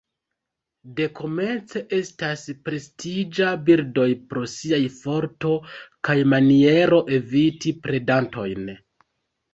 [0.99, 5.53] Dekomence estas prestiĝa birdoj pro siaj forto
[6.09, 8.77] kaj maniero eviti predantojn.